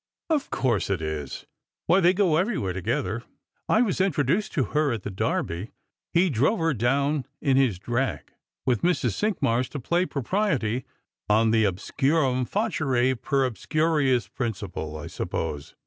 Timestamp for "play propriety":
9.79-10.85